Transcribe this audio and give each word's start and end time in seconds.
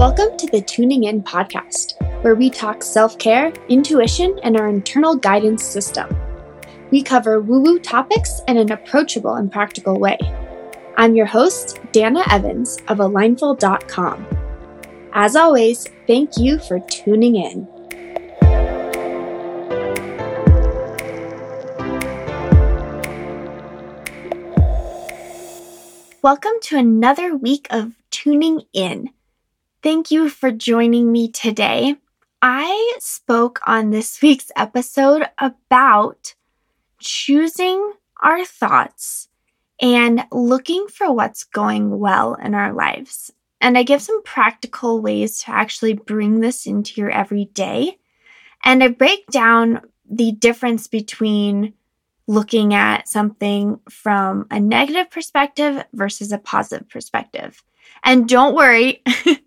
Welcome 0.00 0.38
to 0.38 0.46
the 0.46 0.62
Tuning 0.62 1.04
In 1.04 1.22
podcast, 1.22 1.92
where 2.22 2.34
we 2.34 2.48
talk 2.48 2.82
self 2.82 3.18
care, 3.18 3.52
intuition, 3.68 4.40
and 4.42 4.58
our 4.58 4.66
internal 4.66 5.14
guidance 5.14 5.62
system. 5.62 6.08
We 6.90 7.02
cover 7.02 7.38
woo 7.38 7.60
woo 7.60 7.78
topics 7.78 8.40
in 8.48 8.56
an 8.56 8.72
approachable 8.72 9.34
and 9.34 9.52
practical 9.52 10.00
way. 10.00 10.16
I'm 10.96 11.14
your 11.14 11.26
host, 11.26 11.80
Dana 11.92 12.24
Evans 12.30 12.78
of 12.88 12.96
Alignful.com. 12.96 14.26
As 15.12 15.36
always, 15.36 15.86
thank 16.06 16.38
you 16.38 16.58
for 16.60 16.80
tuning 16.80 17.36
in. 17.36 17.68
Welcome 26.22 26.54
to 26.62 26.78
another 26.78 27.36
week 27.36 27.66
of 27.68 27.92
tuning 28.10 28.62
in. 28.72 29.10
Thank 29.82 30.10
you 30.10 30.28
for 30.28 30.50
joining 30.50 31.10
me 31.10 31.30
today. 31.30 31.96
I 32.42 32.96
spoke 32.98 33.60
on 33.66 33.88
this 33.88 34.20
week's 34.20 34.52
episode 34.54 35.22
about 35.38 36.34
choosing 36.98 37.94
our 38.22 38.44
thoughts 38.44 39.28
and 39.80 40.26
looking 40.30 40.86
for 40.88 41.10
what's 41.10 41.44
going 41.44 41.98
well 41.98 42.34
in 42.34 42.54
our 42.54 42.74
lives. 42.74 43.32
And 43.58 43.78
I 43.78 43.82
give 43.82 44.02
some 44.02 44.22
practical 44.22 45.00
ways 45.00 45.38
to 45.38 45.50
actually 45.52 45.94
bring 45.94 46.40
this 46.40 46.66
into 46.66 47.00
your 47.00 47.10
everyday. 47.10 47.96
And 48.62 48.84
I 48.84 48.88
break 48.88 49.28
down 49.28 49.80
the 50.10 50.32
difference 50.32 50.88
between 50.88 51.72
looking 52.26 52.74
at 52.74 53.08
something 53.08 53.80
from 53.88 54.46
a 54.50 54.60
negative 54.60 55.10
perspective 55.10 55.84
versus 55.94 56.32
a 56.32 56.38
positive 56.38 56.86
perspective. 56.90 57.62
And 58.02 58.28
don't 58.28 58.54
worry, 58.54 59.02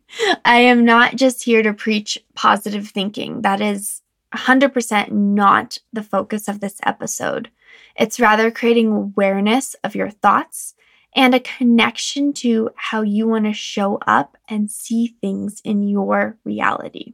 I 0.45 0.59
am 0.59 0.86
not 0.86 1.16
just 1.16 1.44
here 1.44 1.64
to 1.64 1.73
preach 1.73 2.17
positive 2.36 2.88
thinking. 2.89 3.42
That 3.42 3.61
is 3.61 4.02
100% 4.33 5.11
not 5.11 5.78
the 5.92 6.03
focus 6.03 6.47
of 6.47 6.59
this 6.59 6.80
episode. 6.86 7.50
It's 7.95 8.20
rather 8.20 8.52
creating 8.52 8.88
awareness 8.88 9.75
of 9.83 9.95
your 9.95 10.09
thoughts 10.09 10.75
and 11.16 11.36
a 11.36 11.39
connection 11.39 12.33
to 12.33 12.72
how 12.75 13.02
you 13.02 13.28
want 13.28 13.45
to 13.45 13.53
show 13.53 14.00
up 14.08 14.38
and 14.47 14.72
see 14.72 15.16
things 15.22 15.61
in 15.64 15.88
your 15.88 16.38
reality. 16.44 17.14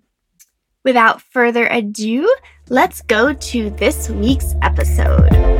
Without 0.84 1.22
further 1.22 1.68
ado, 1.68 2.34
let's 2.70 3.02
go 3.02 3.34
to 3.34 3.70
this 3.72 4.10
week's 4.10 4.56
episode. 4.62 5.59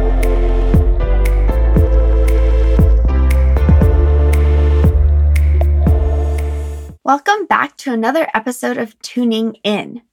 Welcome 7.10 7.48
back 7.48 7.76
to 7.78 7.92
another 7.92 8.30
episode 8.36 8.78
of 8.78 8.96
Tuning 9.02 9.56
In. 9.64 10.04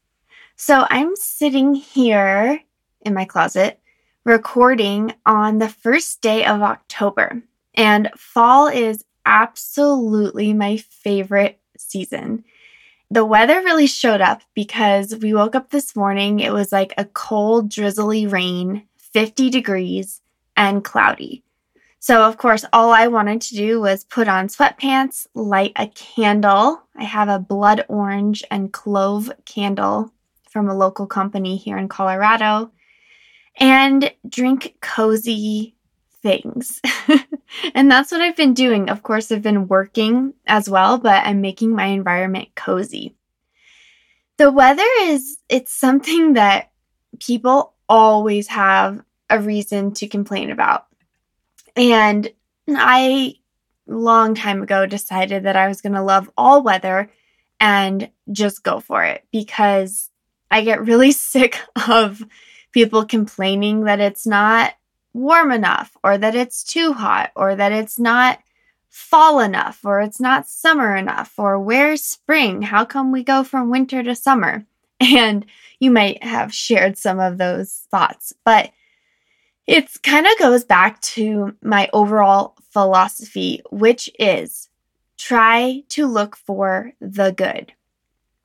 So, 0.56 0.86
I'm 0.88 1.14
sitting 1.14 1.74
here 1.74 2.62
in 3.02 3.12
my 3.12 3.26
closet 3.26 3.78
recording 4.24 5.12
on 5.26 5.58
the 5.58 5.68
first 5.68 6.22
day 6.22 6.46
of 6.46 6.62
October, 6.62 7.42
and 7.74 8.10
fall 8.16 8.68
is 8.68 9.04
absolutely 9.26 10.54
my 10.54 10.78
favorite 10.78 11.60
season 11.76 12.44
the 13.10 13.26
weather 13.26 13.56
really 13.56 13.86
showed 13.86 14.22
up 14.22 14.40
because 14.54 15.14
we 15.16 15.34
woke 15.34 15.54
up 15.54 15.68
this 15.68 15.96
morning. 15.96 16.40
It 16.40 16.54
was 16.54 16.72
like 16.72 16.94
a 16.96 17.04
cold, 17.04 17.68
drizzly 17.68 18.26
rain, 18.26 18.88
50 18.96 19.50
degrees, 19.50 20.22
and 20.56 20.82
cloudy. 20.82 21.44
So, 22.06 22.22
of 22.22 22.36
course, 22.36 22.64
all 22.72 22.92
I 22.92 23.08
wanted 23.08 23.40
to 23.40 23.56
do 23.56 23.80
was 23.80 24.04
put 24.04 24.28
on 24.28 24.46
sweatpants, 24.46 25.26
light 25.34 25.72
a 25.74 25.88
candle. 25.88 26.80
I 26.94 27.02
have 27.02 27.28
a 27.28 27.40
blood 27.40 27.84
orange 27.88 28.44
and 28.48 28.72
clove 28.72 29.32
candle 29.44 30.12
from 30.48 30.68
a 30.68 30.76
local 30.76 31.08
company 31.08 31.56
here 31.56 31.76
in 31.76 31.88
Colorado, 31.88 32.70
and 33.56 34.12
drink 34.28 34.76
cozy 34.80 35.74
things. 36.22 36.80
and 37.74 37.90
that's 37.90 38.12
what 38.12 38.20
I've 38.20 38.36
been 38.36 38.54
doing. 38.54 38.88
Of 38.88 39.02
course, 39.02 39.32
I've 39.32 39.42
been 39.42 39.66
working 39.66 40.32
as 40.46 40.70
well, 40.70 40.98
but 40.98 41.26
I'm 41.26 41.40
making 41.40 41.74
my 41.74 41.86
environment 41.86 42.50
cozy. 42.54 43.16
The 44.36 44.52
weather 44.52 44.86
is 45.00 45.38
it's 45.48 45.72
something 45.72 46.34
that 46.34 46.70
people 47.18 47.74
always 47.88 48.46
have 48.46 49.02
a 49.28 49.40
reason 49.40 49.92
to 49.94 50.06
complain 50.06 50.52
about. 50.52 50.86
And 51.76 52.28
I 52.68 53.36
long 53.86 54.34
time 54.34 54.62
ago 54.62 54.86
decided 54.86 55.44
that 55.44 55.56
I 55.56 55.68
was 55.68 55.80
going 55.80 55.94
to 55.94 56.02
love 56.02 56.30
all 56.36 56.62
weather 56.62 57.10
and 57.60 58.10
just 58.32 58.62
go 58.62 58.80
for 58.80 59.04
it 59.04 59.24
because 59.30 60.10
I 60.50 60.62
get 60.62 60.84
really 60.84 61.12
sick 61.12 61.58
of 61.88 62.22
people 62.72 63.04
complaining 63.04 63.84
that 63.84 64.00
it's 64.00 64.26
not 64.26 64.74
warm 65.12 65.50
enough 65.50 65.96
or 66.02 66.18
that 66.18 66.34
it's 66.34 66.62
too 66.62 66.92
hot 66.92 67.30
or 67.34 67.56
that 67.56 67.72
it's 67.72 67.98
not 67.98 68.38
fall 68.90 69.40
enough 69.40 69.80
or 69.84 70.00
it's 70.00 70.20
not 70.20 70.48
summer 70.48 70.96
enough 70.96 71.34
or 71.38 71.58
where's 71.58 72.02
spring? 72.02 72.62
How 72.62 72.84
come 72.84 73.12
we 73.12 73.22
go 73.22 73.44
from 73.44 73.70
winter 73.70 74.02
to 74.02 74.14
summer? 74.14 74.66
And 74.98 75.44
you 75.78 75.90
might 75.90 76.24
have 76.24 76.54
shared 76.54 76.96
some 76.96 77.20
of 77.20 77.36
those 77.36 77.86
thoughts, 77.90 78.32
but 78.46 78.70
it 79.66 79.90
kind 80.02 80.26
of 80.26 80.38
goes 80.38 80.64
back 80.64 81.00
to 81.00 81.56
my 81.62 81.88
overall 81.92 82.54
philosophy, 82.70 83.62
which 83.70 84.10
is 84.18 84.68
try 85.18 85.82
to 85.88 86.06
look 86.06 86.36
for 86.36 86.92
the 87.00 87.32
good. 87.32 87.72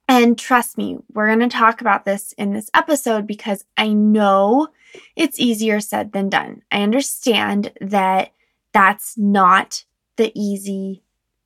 And 0.07 0.37
trust 0.37 0.77
me, 0.77 0.97
we're 1.13 1.27
going 1.27 1.47
to 1.47 1.55
talk 1.55 1.79
about 1.79 2.05
this 2.05 2.33
in 2.33 2.53
this 2.53 2.69
episode 2.73 3.25
because 3.25 3.63
I 3.77 3.93
know 3.93 4.67
it's 5.15 5.39
easier 5.39 5.79
said 5.79 6.11
than 6.11 6.29
done. 6.29 6.63
I 6.71 6.81
understand 6.81 7.71
that 7.79 8.33
that's 8.73 9.17
not 9.17 9.85
the 10.17 10.31
easy 10.35 11.03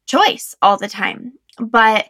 choice 0.07 0.55
all 0.61 0.77
the 0.77 0.87
time. 0.87 1.33
But 1.59 2.09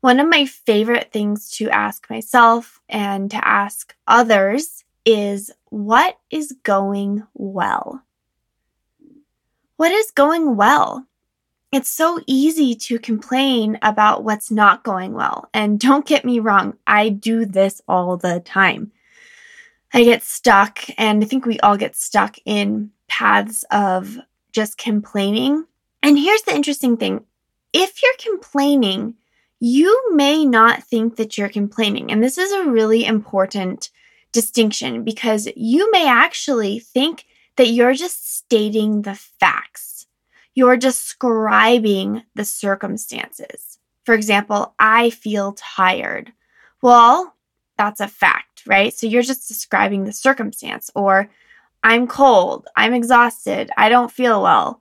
one 0.00 0.20
of 0.20 0.28
my 0.28 0.44
favorite 0.44 1.10
things 1.12 1.50
to 1.52 1.70
ask 1.70 2.10
myself 2.10 2.82
and 2.88 3.30
to 3.30 3.48
ask 3.48 3.94
others 4.06 4.84
is 5.06 5.50
what 5.74 6.20
is 6.30 6.54
going 6.62 7.26
well? 7.34 8.00
What 9.76 9.90
is 9.90 10.12
going 10.12 10.54
well? 10.54 11.04
It's 11.72 11.88
so 11.88 12.20
easy 12.28 12.76
to 12.76 13.00
complain 13.00 13.80
about 13.82 14.22
what's 14.22 14.52
not 14.52 14.84
going 14.84 15.14
well. 15.14 15.48
And 15.52 15.80
don't 15.80 16.06
get 16.06 16.24
me 16.24 16.38
wrong, 16.38 16.74
I 16.86 17.08
do 17.08 17.44
this 17.44 17.82
all 17.88 18.16
the 18.16 18.38
time. 18.38 18.92
I 19.92 20.04
get 20.04 20.22
stuck, 20.22 20.78
and 20.96 21.24
I 21.24 21.26
think 21.26 21.44
we 21.44 21.58
all 21.60 21.76
get 21.76 21.96
stuck 21.96 22.36
in 22.44 22.90
paths 23.08 23.64
of 23.72 24.16
just 24.52 24.78
complaining. 24.78 25.64
And 26.04 26.16
here's 26.16 26.42
the 26.42 26.54
interesting 26.54 26.96
thing 26.96 27.24
if 27.72 28.00
you're 28.00 28.32
complaining, 28.32 29.14
you 29.58 30.14
may 30.14 30.44
not 30.44 30.84
think 30.84 31.16
that 31.16 31.36
you're 31.36 31.48
complaining. 31.48 32.12
And 32.12 32.22
this 32.22 32.38
is 32.38 32.52
a 32.52 32.70
really 32.70 33.04
important 33.04 33.90
distinction 34.34 35.04
because 35.04 35.48
you 35.56 35.90
may 35.90 36.06
actually 36.06 36.80
think 36.80 37.24
that 37.56 37.68
you're 37.68 37.94
just 37.94 38.36
stating 38.36 39.02
the 39.02 39.14
facts 39.14 39.94
you're 40.54 40.76
describing 40.76 42.22
the 42.34 42.44
circumstances. 42.44 43.78
For 44.04 44.14
example, 44.14 44.74
I 44.78 45.10
feel 45.10 45.54
tired. 45.58 46.32
Well, 46.80 47.34
that's 47.76 48.00
a 48.00 48.08
fact, 48.08 48.62
right? 48.66 48.94
So 48.94 49.06
you're 49.06 49.22
just 49.22 49.48
describing 49.48 50.04
the 50.04 50.12
circumstance. 50.12 50.90
Or 50.94 51.28
I'm 51.82 52.06
cold, 52.06 52.68
I'm 52.76 52.94
exhausted, 52.94 53.70
I 53.76 53.88
don't 53.88 54.12
feel 54.12 54.42
well, 54.42 54.80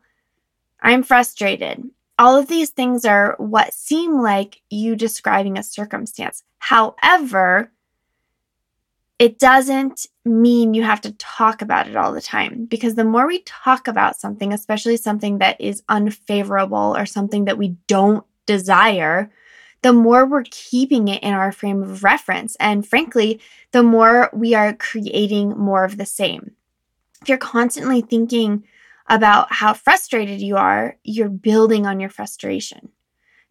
I'm 0.81 1.03
frustrated. 1.03 1.83
All 2.19 2.37
of 2.37 2.47
these 2.47 2.69
things 2.69 3.03
are 3.03 3.35
what 3.39 3.73
seem 3.73 4.21
like 4.21 4.61
you 4.69 4.95
describing 4.95 5.57
a 5.57 5.63
circumstance. 5.63 6.43
However, 6.59 7.71
it 9.19 9.39
doesn't 9.39 10.07
mean 10.25 10.73
you 10.73 10.83
have 10.83 11.01
to 11.01 11.11
talk 11.13 11.61
about 11.61 11.87
it 11.87 11.95
all 11.95 12.13
the 12.13 12.21
time 12.21 12.65
because 12.65 12.95
the 12.95 13.03
more 13.03 13.27
we 13.27 13.39
talk 13.43 13.87
about 13.87 14.19
something, 14.19 14.51
especially 14.51 14.97
something 14.97 15.37
that 15.37 15.59
is 15.61 15.83
unfavorable 15.87 16.95
or 16.97 17.05
something 17.05 17.45
that 17.45 17.57
we 17.57 17.75
don't 17.87 18.25
desire, 18.45 19.31
the 19.81 19.93
more 19.93 20.25
we're 20.25 20.43
keeping 20.49 21.09
it 21.09 21.21
in 21.21 21.33
our 21.33 21.51
frame 21.51 21.83
of 21.83 22.03
reference. 22.03 22.55
And 22.59 22.87
frankly, 22.87 23.39
the 23.71 23.83
more 23.83 24.29
we 24.33 24.55
are 24.55 24.73
creating 24.73 25.49
more 25.51 25.83
of 25.83 25.97
the 25.97 26.05
same. 26.05 26.51
If 27.21 27.29
you're 27.29 27.37
constantly 27.37 28.01
thinking 28.01 28.63
about 29.07 29.51
how 29.51 29.73
frustrated 29.73 30.41
you 30.41 30.57
are, 30.57 30.97
you're 31.03 31.29
building 31.29 31.85
on 31.85 31.99
your 31.99 32.09
frustration. 32.09 32.89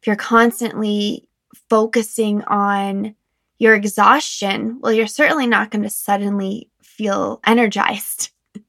If 0.01 0.07
you're 0.07 0.17
constantly 0.17 1.29
focusing 1.69 2.43
on 2.45 3.15
your 3.59 3.75
exhaustion, 3.75 4.79
well, 4.81 4.93
you're 4.93 5.07
certainly 5.07 5.47
not 5.47 5.71
going 5.71 5.83
to 5.83 5.91
suddenly 5.91 6.71
feel 6.83 7.41
energized. 7.47 8.31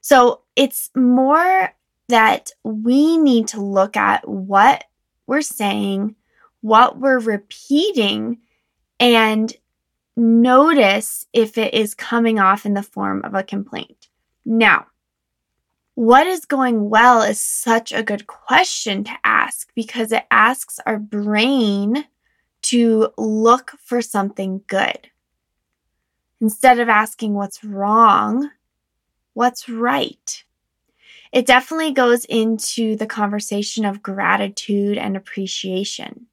so 0.00 0.42
it's 0.56 0.90
more 0.94 1.74
that 2.08 2.50
we 2.62 3.16
need 3.16 3.48
to 3.48 3.60
look 3.60 3.96
at 3.96 4.28
what 4.28 4.84
we're 5.26 5.42
saying, 5.42 6.14
what 6.60 6.98
we're 6.98 7.18
repeating 7.18 8.38
and 9.00 9.52
notice 10.16 11.26
if 11.32 11.58
it 11.58 11.74
is 11.74 11.94
coming 11.94 12.38
off 12.38 12.66
in 12.66 12.74
the 12.74 12.82
form 12.82 13.24
of 13.24 13.34
a 13.34 13.42
complaint. 13.42 14.08
Now, 14.44 14.86
what 15.94 16.26
is 16.26 16.44
going 16.44 16.90
well 16.90 17.22
is 17.22 17.40
such 17.40 17.92
a 17.92 18.02
good 18.02 18.26
question 18.26 19.04
to 19.04 19.12
ask 19.22 19.72
because 19.74 20.12
it 20.12 20.24
asks 20.30 20.80
our 20.86 20.98
brain 20.98 22.04
to 22.64 23.10
look 23.16 23.72
for 23.82 24.00
something 24.02 24.62
good. 24.66 25.10
Instead 26.40 26.80
of 26.80 26.88
asking 26.88 27.34
what's 27.34 27.64
wrong, 27.64 28.50
what's 29.34 29.68
right? 29.68 30.44
It 31.32 31.46
definitely 31.46 31.92
goes 31.92 32.24
into 32.26 32.96
the 32.96 33.06
conversation 33.06 33.84
of 33.84 34.02
gratitude 34.02 34.98
and 34.98 35.16
appreciation. 35.16 36.26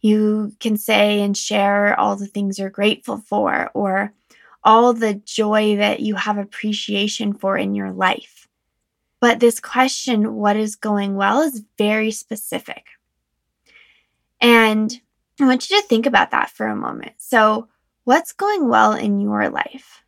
You 0.00 0.52
can 0.60 0.76
say 0.76 1.20
and 1.20 1.36
share 1.36 1.98
all 1.98 2.16
the 2.16 2.26
things 2.26 2.58
you're 2.58 2.70
grateful 2.70 3.18
for 3.18 3.70
or 3.74 4.12
all 4.62 4.92
the 4.92 5.14
joy 5.14 5.76
that 5.76 6.00
you 6.00 6.14
have 6.14 6.36
appreciation 6.36 7.32
for 7.32 7.56
in 7.56 7.74
your 7.74 7.92
life. 7.92 8.48
But 9.20 9.40
this 9.40 9.60
question, 9.60 10.34
what 10.34 10.56
is 10.56 10.76
going 10.76 11.14
well, 11.14 11.40
is 11.40 11.64
very 11.78 12.10
specific. 12.10 12.84
And 14.40 15.00
I 15.40 15.46
want 15.46 15.68
you 15.68 15.80
to 15.80 15.86
think 15.86 16.06
about 16.06 16.30
that 16.30 16.50
for 16.50 16.66
a 16.66 16.76
moment. 16.76 17.12
So, 17.18 17.68
what's 18.04 18.32
going 18.32 18.68
well 18.68 18.92
in 18.92 19.20
your 19.20 19.48
life? 19.48 20.02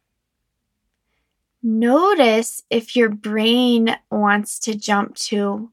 Notice 1.62 2.62
if 2.70 2.94
your 2.94 3.08
brain 3.08 3.96
wants 4.10 4.60
to 4.60 4.76
jump 4.76 5.16
to 5.16 5.72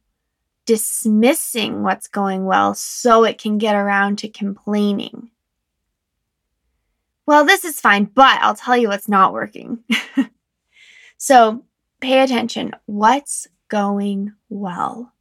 dismissing 0.66 1.84
what's 1.84 2.08
going 2.08 2.46
well 2.46 2.74
so 2.74 3.24
it 3.24 3.38
can 3.38 3.58
get 3.58 3.76
around 3.76 4.18
to 4.20 4.28
complaining. 4.28 5.30
Well, 7.26 7.46
this 7.46 7.64
is 7.64 7.80
fine, 7.80 8.06
but 8.06 8.40
I'll 8.42 8.56
tell 8.56 8.76
you 8.76 8.88
what's 8.88 9.08
not 9.08 9.34
working. 9.34 9.84
so 11.18 11.64
pay 12.02 12.22
attention. 12.22 12.72
What's 12.86 13.48
going 13.70 14.34
well? 14.50 15.14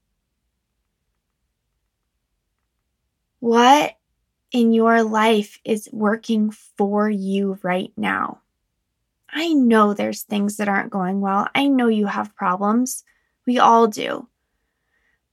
What 3.40 3.96
in 4.52 4.72
your 4.72 5.02
life 5.02 5.58
is 5.64 5.88
working 5.92 6.50
for 6.50 7.08
you 7.08 7.58
right 7.62 7.92
now? 7.96 8.40
I 9.28 9.54
know 9.54 9.94
there's 9.94 10.22
things 10.22 10.58
that 10.58 10.68
aren't 10.68 10.90
going 10.90 11.20
well. 11.20 11.48
I 11.54 11.66
know 11.66 11.88
you 11.88 12.06
have 12.06 12.36
problems. 12.36 13.02
We 13.46 13.58
all 13.58 13.86
do. 13.86 14.28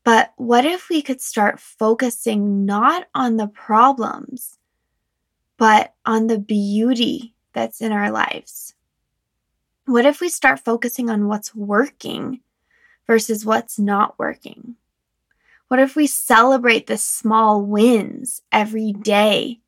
But 0.05 0.33
what 0.37 0.65
if 0.65 0.89
we 0.89 1.01
could 1.01 1.21
start 1.21 1.59
focusing 1.59 2.65
not 2.65 3.07
on 3.13 3.35
the 3.35 3.47
problems, 3.47 4.57
but 5.57 5.93
on 6.05 6.27
the 6.27 6.39
beauty 6.39 7.35
that's 7.53 7.81
in 7.81 7.91
our 7.91 8.09
lives? 8.09 8.73
What 9.85 10.05
if 10.05 10.21
we 10.21 10.29
start 10.29 10.59
focusing 10.59 11.09
on 11.09 11.27
what's 11.27 11.53
working 11.53 12.39
versus 13.05 13.45
what's 13.45 13.77
not 13.77 14.17
working? 14.17 14.75
What 15.69 15.79
if 15.79 15.95
we 15.95 16.07
celebrate 16.07 16.87
the 16.87 16.97
small 16.97 17.61
wins 17.61 18.41
every 18.51 18.91
day 18.91 19.59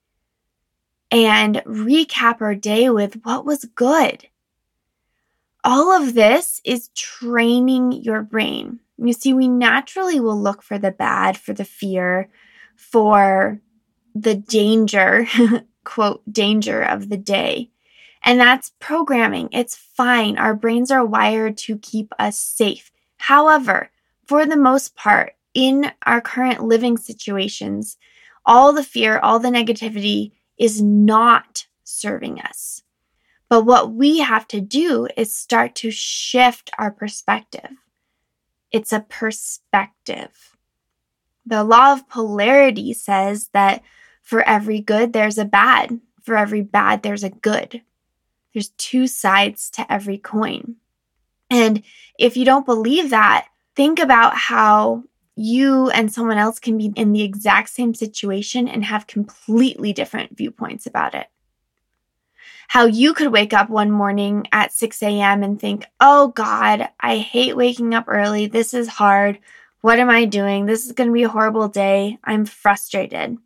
and 1.12 1.58
recap 1.58 2.42
our 2.42 2.56
day 2.56 2.90
with 2.90 3.24
what 3.24 3.46
was 3.46 3.66
good? 3.66 4.28
All 5.64 5.92
of 5.92 6.16
this 6.16 6.60
is 6.66 6.90
training 6.96 7.92
your 7.92 8.24
brain. 8.24 8.80
You 8.98 9.14
see, 9.14 9.32
we 9.34 9.48
naturally 9.48 10.20
will 10.20 10.42
look 10.42 10.64
for 10.64 10.80
the 10.80 10.90
bad, 10.90 11.38
for 11.38 11.54
the 11.54 11.66
fear, 11.66 12.30
for 12.76 13.62
the 14.16 14.34
danger, 14.34 15.28
quote, 15.84 16.24
danger 16.32 16.82
of 16.82 17.10
the 17.10 17.18
day. 17.18 17.70
And 18.24 18.40
that's 18.40 18.72
programming. 18.80 19.50
It's 19.52 19.76
fine. 19.76 20.40
Our 20.40 20.56
brains 20.56 20.90
are 20.90 21.06
wired 21.06 21.58
to 21.58 21.78
keep 21.78 22.12
us 22.18 22.40
safe. 22.40 22.92
However, 23.18 23.92
for 24.26 24.48
the 24.48 24.58
most 24.58 24.96
part, 24.96 25.36
in 25.54 25.92
our 26.06 26.22
current 26.22 26.64
living 26.64 26.98
situations, 26.98 27.98
all 28.46 28.74
the 28.74 28.84
fear, 28.84 29.20
all 29.20 29.40
the 29.40 29.50
negativity 29.50 30.32
is 30.58 30.82
not 30.82 31.68
serving 31.84 32.40
us. 32.40 32.84
But 33.50 33.66
what 33.66 33.92
we 33.92 34.20
have 34.20 34.48
to 34.50 34.62
do 34.62 35.08
is 35.18 35.36
start 35.36 35.76
to 35.76 35.92
shift 35.92 36.70
our 36.78 36.92
perspective. 36.92 37.70
It's 38.72 38.94
a 38.94 39.02
perspective. 39.02 40.56
The 41.46 41.64
law 41.64 41.92
of 41.92 42.08
polarity 42.08 42.94
says 42.94 43.50
that 43.54 43.84
for 44.22 44.42
every 44.48 44.80
good, 44.80 45.12
there's 45.12 45.38
a 45.38 45.46
bad. 45.46 46.00
For 46.22 46.38
every 46.38 46.62
bad, 46.62 47.04
there's 47.04 47.24
a 47.24 47.30
good. 47.30 47.82
There's 48.54 48.70
two 48.70 49.08
sides 49.08 49.70
to 49.72 49.92
every 49.92 50.18
coin. 50.18 50.76
And 51.50 51.84
if 52.18 52.38
you 52.38 52.46
don't 52.46 52.66
believe 52.66 53.10
that, 53.10 53.48
think 53.76 54.00
about 54.00 54.38
how 54.38 55.04
you 55.42 55.90
and 55.90 56.12
someone 56.12 56.38
else 56.38 56.60
can 56.60 56.78
be 56.78 56.92
in 56.96 57.12
the 57.12 57.24
exact 57.24 57.70
same 57.70 57.94
situation 57.94 58.68
and 58.68 58.86
have 58.86 59.08
completely 59.08 59.94
different 59.94 60.38
viewpoints 60.38 60.86
about 60.86 61.16
it. 61.16 61.28
How 62.68 62.86
you 62.86 63.14
could 63.14 63.32
wake 63.32 63.54
up 63.54 63.70
one 63.70 63.92
morning 63.92 64.48
at 64.52 64.72
6 64.72 65.04
a.m. 65.04 65.44
and 65.44 65.60
think, 65.60 65.86
oh 66.00 66.30
God, 66.30 66.88
I 67.00 67.18
hate 67.18 67.58
waking 67.58 67.94
up 67.94 68.06
early. 68.08 68.46
This 68.46 68.74
is 68.74 68.88
hard. 68.88 69.40
What 69.82 70.00
am 70.00 70.10
I 70.10 70.26
doing? 70.26 70.66
This 70.66 70.86
is 70.86 70.94
going 70.94 71.10
to 71.10 71.14
be 71.14 71.24
a 71.24 71.30
horrible 71.30 71.68
day. 71.68 72.18
I'm 72.24 72.46
frustrated. 72.46 73.38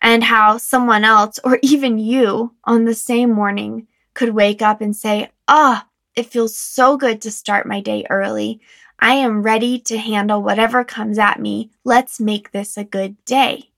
And 0.00 0.22
how 0.22 0.58
someone 0.58 1.04
else, 1.04 1.40
or 1.42 1.58
even 1.62 1.98
you, 1.98 2.54
on 2.64 2.84
the 2.84 2.94
same 2.94 3.32
morning 3.32 3.88
could 4.14 4.30
wake 4.30 4.62
up 4.62 4.80
and 4.80 4.94
say, 4.94 5.30
oh, 5.48 5.82
it 6.14 6.26
feels 6.26 6.56
so 6.56 6.96
good 6.96 7.22
to 7.22 7.30
start 7.30 7.66
my 7.66 7.80
day 7.80 8.06
early. 8.10 8.60
I 9.02 9.14
am 9.14 9.42
ready 9.42 9.80
to 9.80 9.98
handle 9.98 10.44
whatever 10.44 10.84
comes 10.84 11.18
at 11.18 11.40
me. 11.40 11.72
Let's 11.82 12.20
make 12.20 12.52
this 12.52 12.76
a 12.76 12.84
good 12.84 13.22
day. 13.24 13.72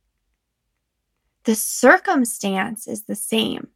The 1.44 1.54
circumstance 1.54 2.86
is 2.86 3.04
the 3.04 3.14
same. 3.14 3.68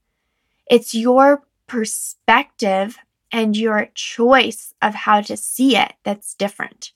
It's 0.70 0.94
your 0.94 1.46
perspective 1.66 2.98
and 3.32 3.56
your 3.56 3.88
choice 3.94 4.74
of 4.82 4.94
how 4.94 5.22
to 5.22 5.38
see 5.38 5.74
it 5.74 5.94
that's 6.04 6.34
different. 6.34 6.92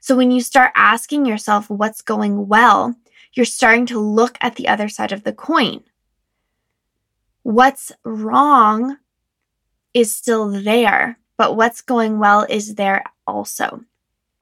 So 0.00 0.16
when 0.16 0.32
you 0.32 0.40
start 0.40 0.72
asking 0.74 1.24
yourself 1.24 1.70
what's 1.70 2.02
going 2.02 2.48
well, 2.48 2.96
you're 3.32 3.46
starting 3.46 3.86
to 3.86 4.00
look 4.00 4.36
at 4.40 4.56
the 4.56 4.66
other 4.66 4.88
side 4.88 5.12
of 5.12 5.22
the 5.22 5.32
coin. 5.32 5.84
What's 7.44 7.92
wrong 8.02 8.98
is 9.94 10.12
still 10.12 10.48
there, 10.50 11.20
but 11.38 11.56
what's 11.56 11.80
going 11.80 12.18
well 12.18 12.44
is 12.48 12.74
there 12.74 13.04
also. 13.26 13.84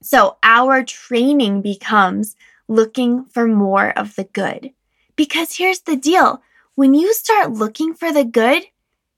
So 0.02 0.38
our 0.42 0.82
training 0.82 1.62
becomes 1.62 2.34
looking 2.66 3.26
for 3.26 3.46
more 3.46 3.90
of 3.90 4.16
the 4.16 4.24
good. 4.24 4.72
Because 5.14 5.56
here's 5.56 5.80
the 5.80 5.96
deal 5.96 6.42
when 6.74 6.94
you 6.94 7.14
start 7.14 7.52
looking 7.52 7.94
for 7.94 8.12
the 8.12 8.24
good, 8.24 8.64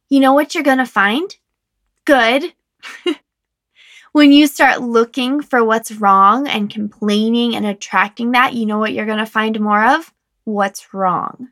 you 0.08 0.20
know 0.20 0.32
what 0.32 0.54
you're 0.54 0.64
going 0.64 0.78
to 0.78 0.86
find? 0.86 1.36
Good. 2.04 2.52
when 4.12 4.32
you 4.32 4.46
start 4.46 4.80
looking 4.80 5.40
for 5.42 5.64
what's 5.64 5.90
wrong 5.92 6.46
and 6.46 6.70
complaining 6.70 7.56
and 7.56 7.66
attracting 7.66 8.32
that, 8.32 8.54
you 8.54 8.66
know 8.66 8.78
what 8.78 8.92
you're 8.92 9.06
going 9.06 9.18
to 9.18 9.26
find 9.26 9.58
more 9.60 9.84
of? 9.84 10.12
What's 10.44 10.94
wrong. 10.94 11.48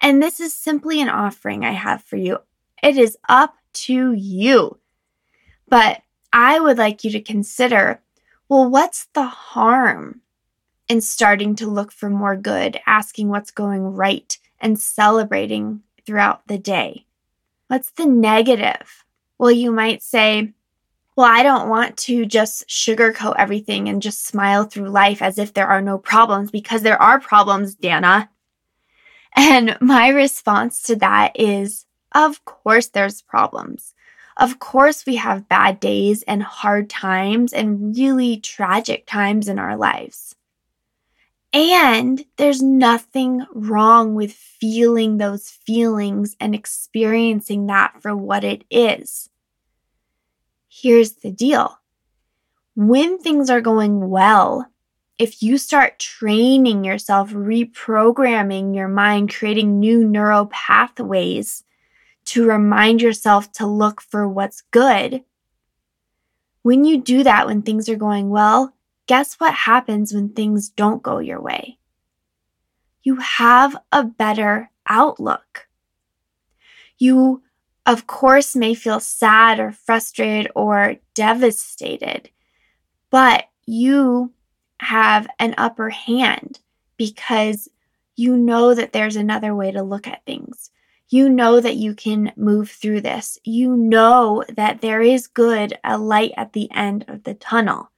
And 0.00 0.22
this 0.22 0.38
is 0.40 0.52
simply 0.52 1.00
an 1.00 1.08
offering 1.08 1.64
I 1.64 1.72
have 1.72 2.02
for 2.02 2.16
you. 2.16 2.38
It 2.82 2.96
is 2.98 3.16
up 3.28 3.56
to 3.72 4.12
you. 4.12 4.78
But 5.68 6.02
I 6.32 6.60
would 6.60 6.78
like 6.78 7.04
you 7.04 7.10
to 7.12 7.20
consider 7.20 8.00
well, 8.48 8.70
what's 8.70 9.06
the 9.12 9.26
harm 9.26 10.20
in 10.88 11.00
starting 11.00 11.56
to 11.56 11.66
look 11.66 11.90
for 11.90 12.08
more 12.08 12.36
good, 12.36 12.80
asking 12.86 13.28
what's 13.28 13.50
going 13.50 13.82
right, 13.82 14.38
and 14.60 14.78
celebrating 14.78 15.82
throughout 16.04 16.46
the 16.46 16.58
day? 16.58 17.06
What's 17.66 17.90
the 17.90 18.06
negative? 18.06 19.04
Well, 19.38 19.50
you 19.50 19.72
might 19.72 20.02
say, 20.02 20.52
well, 21.16 21.26
I 21.26 21.42
don't 21.42 21.68
want 21.68 21.96
to 21.98 22.24
just 22.24 22.68
sugarcoat 22.68 23.34
everything 23.36 23.88
and 23.88 24.00
just 24.00 24.24
smile 24.24 24.64
through 24.64 24.90
life 24.90 25.20
as 25.22 25.38
if 25.38 25.52
there 25.52 25.66
are 25.66 25.82
no 25.82 25.98
problems 25.98 26.50
because 26.50 26.82
there 26.82 27.00
are 27.00 27.18
problems, 27.18 27.74
Dana. 27.74 28.30
And 29.34 29.76
my 29.80 30.08
response 30.08 30.82
to 30.82 30.96
that 30.96 31.32
is, 31.38 31.86
of 32.14 32.44
course, 32.44 32.88
there's 32.88 33.22
problems. 33.22 33.94
Of 34.36 34.58
course, 34.58 35.06
we 35.06 35.16
have 35.16 35.48
bad 35.48 35.80
days 35.80 36.22
and 36.22 36.42
hard 36.42 36.90
times 36.90 37.52
and 37.52 37.96
really 37.96 38.36
tragic 38.36 39.06
times 39.06 39.48
in 39.48 39.58
our 39.58 39.76
lives. 39.76 40.34
And 41.52 42.22
there's 42.36 42.60
nothing 42.60 43.46
wrong 43.54 44.14
with 44.14 44.32
feeling 44.32 45.16
those 45.16 45.48
feelings 45.48 46.36
and 46.38 46.54
experiencing 46.54 47.66
that 47.66 48.02
for 48.02 48.14
what 48.14 48.44
it 48.44 48.64
is. 48.70 49.30
Here's 50.68 51.12
the 51.12 51.30
deal 51.30 51.78
when 52.74 53.18
things 53.18 53.48
are 53.48 53.62
going 53.62 54.10
well, 54.10 54.66
if 55.18 55.42
you 55.42 55.56
start 55.56 55.98
training 55.98 56.84
yourself, 56.84 57.30
reprogramming 57.30 58.76
your 58.76 58.88
mind, 58.88 59.32
creating 59.32 59.80
new 59.80 60.06
neural 60.06 60.44
pathways 60.46 61.64
to 62.26 62.46
remind 62.46 63.00
yourself 63.00 63.50
to 63.52 63.66
look 63.66 64.00
for 64.00 64.28
what's 64.28 64.62
good, 64.70 65.24
when 66.62 66.84
you 66.84 67.00
do 67.00 67.22
that 67.22 67.46
when 67.46 67.62
things 67.62 67.88
are 67.88 67.96
going 67.96 68.28
well, 68.28 68.74
guess 69.06 69.34
what 69.34 69.54
happens 69.54 70.12
when 70.12 70.30
things 70.30 70.68
don't 70.68 71.02
go 71.02 71.18
your 71.18 71.40
way? 71.40 71.78
You 73.02 73.16
have 73.16 73.76
a 73.92 74.02
better 74.02 74.70
outlook. 74.88 75.68
You, 76.98 77.42
of 77.86 78.08
course, 78.08 78.56
may 78.56 78.74
feel 78.74 78.98
sad 78.98 79.60
or 79.60 79.70
frustrated 79.70 80.50
or 80.56 80.96
devastated, 81.14 82.30
but 83.10 83.44
you 83.64 84.32
have 84.80 85.28
an 85.38 85.54
upper 85.56 85.90
hand 85.90 86.58
because 86.96 87.68
you 88.16 88.36
know 88.36 88.74
that 88.74 88.92
there's 88.92 89.14
another 89.14 89.54
way 89.54 89.70
to 89.70 89.82
look 89.82 90.08
at 90.08 90.24
things. 90.24 90.70
You 91.08 91.28
know 91.28 91.60
that 91.60 91.76
you 91.76 91.94
can 91.94 92.32
move 92.36 92.70
through 92.70 93.02
this. 93.02 93.38
You 93.44 93.76
know 93.76 94.44
that 94.56 94.80
there 94.80 95.00
is 95.00 95.28
good, 95.28 95.78
a 95.84 95.98
light 95.98 96.32
at 96.36 96.52
the 96.52 96.68
end 96.72 97.04
of 97.08 97.22
the 97.22 97.34
tunnel 97.34 97.90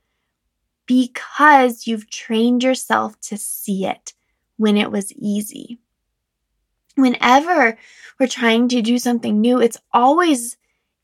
because 0.87 1.87
you've 1.87 2.11
trained 2.11 2.63
yourself 2.63 3.19
to 3.21 3.37
see 3.37 3.87
it 3.87 4.15
when 4.57 4.77
it 4.77 4.91
was 4.91 5.13
easy. 5.13 5.79
Whenever 6.97 7.79
we're 8.19 8.27
trying 8.27 8.69
to 8.69 8.83
do 8.83 8.99
something 8.99 9.41
new, 9.41 9.61
it's 9.61 9.79
always 9.93 10.57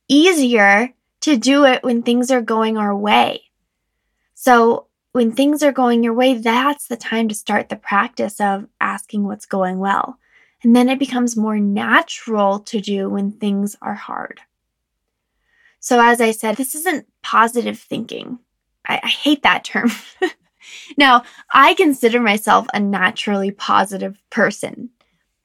easier 0.08 0.92
to 1.20 1.36
do 1.36 1.64
it 1.64 1.82
when 1.84 2.02
things 2.02 2.30
are 2.30 2.42
going 2.42 2.76
our 2.76 2.96
way. 2.96 3.44
So 4.34 4.88
when 5.12 5.32
things 5.32 5.62
are 5.62 5.72
going 5.72 6.02
your 6.02 6.12
way, 6.12 6.34
that's 6.34 6.88
the 6.88 6.96
time 6.96 7.28
to 7.28 7.34
start 7.34 7.68
the 7.68 7.76
practice 7.76 8.40
of 8.40 8.66
asking 8.80 9.24
what's 9.24 9.46
going 9.46 9.78
well. 9.78 10.18
And 10.64 10.74
then 10.74 10.88
it 10.88 10.98
becomes 10.98 11.36
more 11.36 11.58
natural 11.58 12.58
to 12.60 12.80
do 12.80 13.08
when 13.08 13.30
things 13.30 13.76
are 13.82 13.94
hard. 13.94 14.40
So, 15.78 16.00
as 16.00 16.20
I 16.20 16.30
said, 16.30 16.56
this 16.56 16.74
isn't 16.74 17.06
positive 17.22 17.78
thinking. 17.78 18.38
I, 18.88 19.00
I 19.02 19.08
hate 19.08 19.42
that 19.42 19.64
term. 19.64 19.92
now, 20.96 21.24
I 21.52 21.74
consider 21.74 22.18
myself 22.18 22.66
a 22.72 22.80
naturally 22.80 23.50
positive 23.50 24.18
person, 24.30 24.90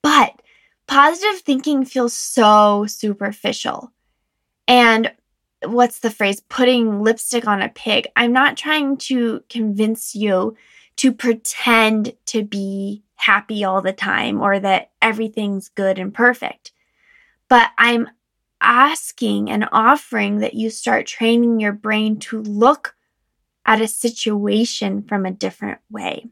but 0.02 0.42
positive 0.88 1.42
thinking 1.42 1.84
feels 1.84 2.14
so 2.14 2.86
superficial. 2.88 3.92
And 4.68 5.12
what's 5.64 6.00
the 6.00 6.12
phrase 6.12 6.40
putting 6.40 7.02
lipstick 7.02 7.48
on 7.48 7.62
a 7.62 7.70
pig 7.70 8.08
i'm 8.16 8.32
not 8.32 8.56
trying 8.56 8.98
to 8.98 9.44
convince 9.50 10.16
you 10.16 10.56
to 10.96 11.12
pretend 11.12 12.14
to 12.26 12.44
be 12.44 13.04
happy 13.20 13.64
all 13.64 13.82
the 13.82 13.94
time 13.94 14.42
or 14.42 14.60
that 14.60 14.92
everything's 15.02 15.70
good 15.70 16.00
and 16.00 16.14
perfect 16.14 16.72
but 17.48 17.70
i'm 17.78 18.10
asking 18.62 19.50
and 19.50 19.68
offering 19.72 20.40
that 20.40 20.54
you 20.54 20.70
start 20.70 21.06
training 21.06 21.60
your 21.60 21.74
brain 21.74 22.20
to 22.20 22.42
look 22.42 22.96
at 23.66 23.82
a 23.82 23.88
situation 23.88 25.02
from 25.04 25.26
a 25.26 25.32
different 25.32 25.80
way 25.90 26.26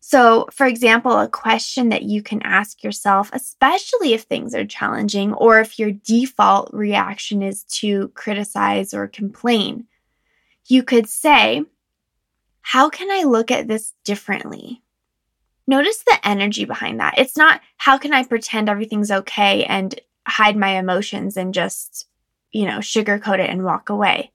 so, 0.00 0.46
for 0.52 0.66
example, 0.66 1.18
a 1.18 1.28
question 1.28 1.88
that 1.88 2.04
you 2.04 2.22
can 2.22 2.40
ask 2.42 2.84
yourself, 2.84 3.30
especially 3.32 4.14
if 4.14 4.22
things 4.22 4.54
are 4.54 4.64
challenging 4.64 5.32
or 5.34 5.60
if 5.60 5.78
your 5.78 5.90
default 5.90 6.70
reaction 6.72 7.42
is 7.42 7.64
to 7.64 8.08
criticize 8.14 8.94
or 8.94 9.08
complain, 9.08 9.86
you 10.66 10.82
could 10.82 11.08
say, 11.08 11.64
How 12.60 12.88
can 12.88 13.10
I 13.10 13.24
look 13.24 13.50
at 13.50 13.66
this 13.66 13.92
differently? 14.04 14.82
Notice 15.68 16.02
the 16.02 16.18
energy 16.24 16.64
behind 16.64 16.98
that. 16.98 17.18
It's 17.18 17.36
not, 17.36 17.60
How 17.76 17.98
can 17.98 18.14
I 18.14 18.24
pretend 18.24 18.70
everything's 18.70 19.10
okay 19.10 19.64
and 19.64 19.94
hide 20.26 20.56
my 20.56 20.70
emotions 20.78 21.36
and 21.36 21.52
just, 21.52 22.08
you 22.50 22.64
know, 22.64 22.78
sugarcoat 22.78 23.38
it 23.38 23.50
and 23.50 23.62
walk 23.62 23.90
away? 23.90 24.32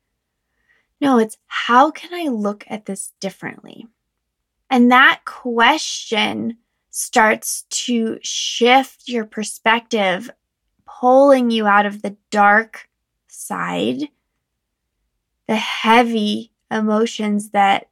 No, 1.01 1.17
it's, 1.17 1.37
How 1.47 1.89
can 1.89 2.13
I 2.13 2.29
look 2.29 2.65
at 2.67 2.85
this 2.85 3.13
differently? 3.19 3.87
And 4.69 4.91
that 4.91 5.21
question 5.25 6.57
starts 6.91 7.63
to 7.69 8.19
shift 8.21 9.07
your 9.07 9.25
perspective, 9.25 10.29
pulling 10.85 11.49
you 11.49 11.65
out 11.65 11.87
of 11.87 12.03
the 12.03 12.15
dark 12.29 12.87
side, 13.27 14.07
the 15.47 15.55
heavy 15.55 16.51
emotions 16.69 17.49
that 17.49 17.89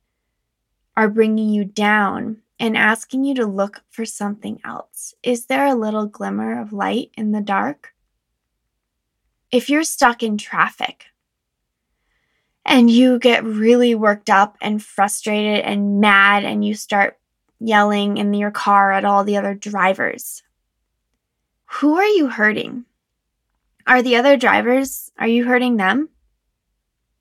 are 0.95 1.09
bringing 1.09 1.49
you 1.49 1.65
down, 1.65 2.40
and 2.61 2.77
asking 2.77 3.23
you 3.23 3.33
to 3.33 3.45
look 3.47 3.81
for 3.89 4.05
something 4.05 4.61
else. 4.63 5.15
Is 5.23 5.47
there 5.47 5.65
a 5.65 5.73
little 5.73 6.05
glimmer 6.05 6.61
of 6.61 6.71
light 6.71 7.09
in 7.17 7.31
the 7.31 7.41
dark? 7.41 7.95
If 9.51 9.67
you're 9.67 9.83
stuck 9.83 10.21
in 10.21 10.37
traffic, 10.37 11.05
and 12.63 12.91
you 12.91 13.17
get 13.17 13.43
really 13.43 13.95
worked 13.95 14.29
up 14.29 14.55
and 14.61 14.83
frustrated 14.83 15.65
and 15.65 15.99
mad 15.99 16.45
and 16.45 16.63
you 16.63 16.75
start 16.75 17.17
yelling 17.59 18.17
in 18.17 18.31
your 18.35 18.51
car 18.51 18.91
at 18.91 19.03
all 19.03 19.23
the 19.23 19.37
other 19.37 19.55
drivers. 19.55 20.43
Who 21.65 21.95
are 21.95 22.05
you 22.05 22.27
hurting? 22.27 22.85
Are 23.87 24.03
the 24.03 24.15
other 24.15 24.37
drivers, 24.37 25.11
are 25.17 25.27
you 25.27 25.45
hurting 25.45 25.77
them? 25.77 26.09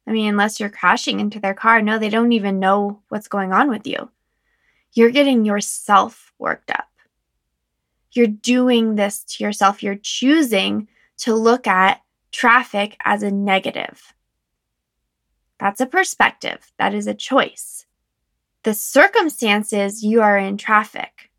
I 0.06 0.12
mean, 0.12 0.28
unless 0.28 0.60
you're 0.60 0.68
crashing 0.68 1.18
into 1.18 1.40
their 1.40 1.54
car, 1.54 1.80
no, 1.80 1.98
they 1.98 2.10
don't 2.10 2.32
even 2.32 2.60
know 2.60 3.00
what's 3.08 3.28
going 3.28 3.54
on 3.54 3.70
with 3.70 3.86
you. 3.86 4.10
You're 4.92 5.10
getting 5.10 5.44
yourself 5.44 6.32
worked 6.38 6.70
up. 6.70 6.88
You're 8.12 8.26
doing 8.26 8.96
this 8.96 9.22
to 9.24 9.44
yourself. 9.44 9.82
You're 9.82 10.00
choosing 10.00 10.88
to 11.18 11.34
look 11.34 11.66
at 11.66 12.02
traffic 12.32 12.96
as 13.04 13.22
a 13.22 13.30
negative. 13.30 14.14
That's 15.58 15.80
a 15.80 15.86
perspective. 15.86 16.72
That 16.78 16.94
is 16.94 17.06
a 17.06 17.14
choice. 17.14 17.86
The 18.62 18.74
circumstances 18.74 20.02
you 20.02 20.22
are 20.22 20.38
in 20.38 20.56
traffic, 20.56 21.30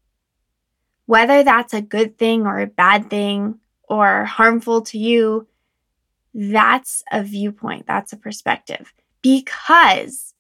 whether 1.05 1.43
that's 1.43 1.74
a 1.74 1.81
good 1.81 2.17
thing 2.17 2.46
or 2.46 2.60
a 2.60 2.67
bad 2.67 3.10
thing 3.10 3.60
or 3.89 4.25
harmful 4.25 4.81
to 4.84 4.98
you, 4.98 5.48
that's 6.34 7.03
a 7.12 7.24
viewpoint. 7.24 7.86
That's 7.88 8.13
a 8.13 8.17
perspective 8.17 8.93
because 9.22 10.30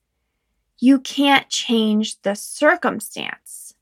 you 0.81 0.99
can't 0.99 1.47
change 1.47 2.21
the 2.23 2.35
circumstance. 2.35 3.75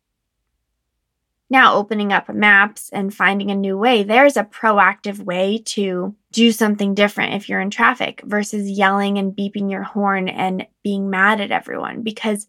Now, 1.50 1.76
opening 1.76 2.14
up 2.14 2.30
maps 2.30 2.90
and 2.94 3.12
finding 3.12 3.50
a 3.50 3.56
new 3.56 3.76
way, 3.76 4.04
there's 4.04 4.38
a 4.38 4.44
proactive 4.44 5.18
way 5.18 5.64
to 5.68 6.16
do 6.32 6.52
something 6.52 6.94
different 6.94 7.34
if 7.34 7.50
you're 7.50 7.62
in 7.62 7.72
traffic 7.72 8.22
versus 8.24 8.70
yelling 8.70 9.18
and 9.18 9.36
beeping 9.36 9.72
your 9.72 9.82
horn 9.82 10.30
and 10.30 10.68
being 10.84 11.10
mad 11.10 11.42
at 11.42 11.52
everyone 11.52 12.04
because 12.04 12.48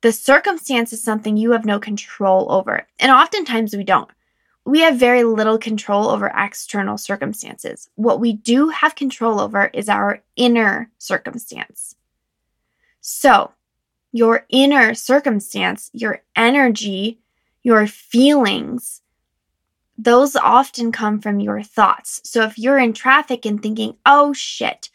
the 0.00 0.10
circumstance 0.10 0.92
is 0.92 1.04
something 1.04 1.36
you 1.36 1.52
have 1.52 1.66
no 1.66 1.78
control 1.78 2.50
over. 2.50 2.88
And 2.98 3.12
oftentimes 3.12 3.76
we 3.76 3.84
don't. 3.84 4.10
We 4.64 4.80
have 4.80 4.96
very 4.96 5.24
little 5.24 5.58
control 5.58 6.08
over 6.08 6.32
external 6.34 6.96
circumstances. 6.96 7.88
What 7.94 8.18
we 8.18 8.32
do 8.32 8.70
have 8.70 8.94
control 8.94 9.40
over 9.40 9.66
is 9.66 9.88
our 9.88 10.22
inner 10.36 10.90
circumstance. 10.98 11.94
So, 13.00 13.52
your 14.12 14.46
inner 14.48 14.94
circumstance, 14.94 15.90
your 15.92 16.22
energy, 16.34 17.20
your 17.62 17.86
feelings, 17.86 19.02
those 19.96 20.34
often 20.34 20.92
come 20.92 21.20
from 21.20 21.40
your 21.40 21.62
thoughts. 21.62 22.20
So 22.24 22.42
if 22.44 22.58
you're 22.58 22.78
in 22.78 22.92
traffic 22.92 23.44
and 23.44 23.62
thinking, 23.62 23.96
oh 24.06 24.32
shit, 24.32 24.88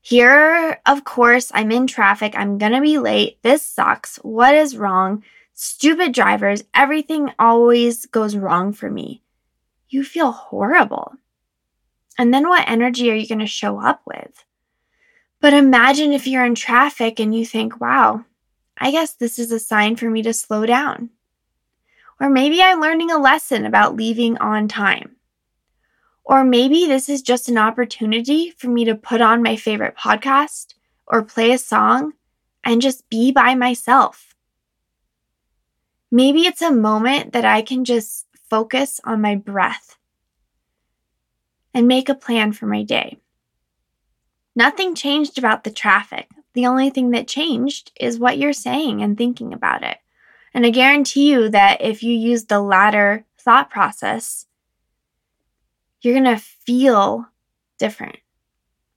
here, 0.00 0.80
of 0.86 1.04
course, 1.04 1.50
I'm 1.52 1.70
in 1.70 1.86
traffic, 1.86 2.34
I'm 2.36 2.58
gonna 2.58 2.80
be 2.80 2.98
late, 2.98 3.42
this 3.42 3.62
sucks, 3.62 4.16
what 4.18 4.54
is 4.54 4.76
wrong? 4.76 5.22
Stupid 5.52 6.12
drivers, 6.12 6.64
everything 6.74 7.30
always 7.38 8.06
goes 8.06 8.36
wrong 8.36 8.72
for 8.72 8.90
me. 8.90 9.22
You 9.88 10.04
feel 10.04 10.32
horrible. 10.32 11.14
And 12.18 12.32
then 12.32 12.48
what 12.48 12.68
energy 12.68 13.10
are 13.10 13.14
you 13.14 13.28
gonna 13.28 13.46
show 13.46 13.80
up 13.80 14.02
with? 14.06 14.44
But 15.40 15.52
imagine 15.52 16.12
if 16.12 16.26
you're 16.26 16.46
in 16.46 16.54
traffic 16.54 17.20
and 17.20 17.34
you 17.34 17.44
think, 17.44 17.80
wow, 17.80 18.24
I 18.78 18.90
guess 18.90 19.14
this 19.14 19.38
is 19.38 19.52
a 19.52 19.58
sign 19.58 19.96
for 19.96 20.10
me 20.10 20.22
to 20.22 20.32
slow 20.32 20.66
down. 20.66 21.10
Or 22.20 22.30
maybe 22.30 22.62
I'm 22.62 22.80
learning 22.80 23.10
a 23.10 23.18
lesson 23.18 23.66
about 23.66 23.96
leaving 23.96 24.38
on 24.38 24.68
time. 24.68 25.16
Or 26.24 26.44
maybe 26.44 26.86
this 26.86 27.08
is 27.08 27.22
just 27.22 27.48
an 27.48 27.58
opportunity 27.58 28.50
for 28.50 28.68
me 28.68 28.84
to 28.84 28.94
put 28.94 29.20
on 29.20 29.42
my 29.42 29.56
favorite 29.56 29.96
podcast 29.96 30.74
or 31.06 31.22
play 31.22 31.52
a 31.52 31.58
song 31.58 32.14
and 32.64 32.82
just 32.82 33.08
be 33.08 33.30
by 33.30 33.54
myself. 33.54 34.34
Maybe 36.10 36.42
it's 36.42 36.62
a 36.62 36.72
moment 36.72 37.32
that 37.32 37.44
I 37.44 37.62
can 37.62 37.84
just 37.84 38.26
focus 38.50 39.00
on 39.04 39.20
my 39.20 39.36
breath 39.36 39.96
and 41.72 41.86
make 41.86 42.08
a 42.08 42.14
plan 42.14 42.52
for 42.52 42.66
my 42.66 42.82
day. 42.82 43.18
Nothing 44.54 44.94
changed 44.94 45.38
about 45.38 45.64
the 45.64 45.70
traffic. 45.70 46.28
The 46.56 46.66
only 46.66 46.88
thing 46.88 47.10
that 47.10 47.28
changed 47.28 47.92
is 48.00 48.18
what 48.18 48.38
you're 48.38 48.54
saying 48.54 49.02
and 49.02 49.16
thinking 49.16 49.52
about 49.52 49.82
it. 49.82 49.98
And 50.54 50.64
I 50.64 50.70
guarantee 50.70 51.30
you 51.30 51.50
that 51.50 51.82
if 51.82 52.02
you 52.02 52.14
use 52.14 52.46
the 52.46 52.62
latter 52.62 53.26
thought 53.38 53.68
process, 53.68 54.46
you're 56.00 56.14
going 56.14 56.24
to 56.24 56.42
feel 56.42 57.26
different. 57.78 58.16